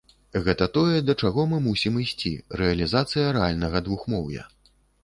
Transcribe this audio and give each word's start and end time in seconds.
Гэта 0.45 0.67
тое, 0.77 0.95
да 1.09 1.15
чаго 1.25 1.45
мы 1.53 1.59
мусім 1.67 2.01
ісці, 2.07 2.33
рэалізацыя 2.63 3.39
рэальнага 3.39 3.77
двухмоўя. 3.91 4.53